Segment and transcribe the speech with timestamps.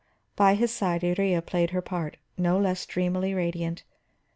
[0.35, 3.83] By his side Iría played her part, no less dreamily radiant.